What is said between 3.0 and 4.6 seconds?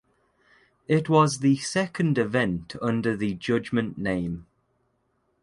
the Judgement name.